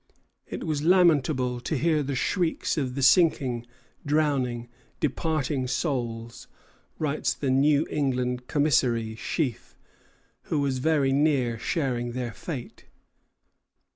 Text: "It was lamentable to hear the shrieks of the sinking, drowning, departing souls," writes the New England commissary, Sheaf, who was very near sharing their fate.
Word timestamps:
"It 0.47 0.63
was 0.63 0.81
lamentable 0.81 1.59
to 1.59 1.77
hear 1.77 2.01
the 2.01 2.15
shrieks 2.15 2.75
of 2.75 2.95
the 2.95 3.03
sinking, 3.03 3.67
drowning, 4.03 4.67
departing 4.99 5.67
souls," 5.67 6.47
writes 6.97 7.35
the 7.35 7.51
New 7.51 7.85
England 7.87 8.47
commissary, 8.47 9.13
Sheaf, 9.13 9.77
who 10.45 10.59
was 10.59 10.79
very 10.79 11.13
near 11.13 11.59
sharing 11.59 12.13
their 12.13 12.33
fate. 12.33 12.85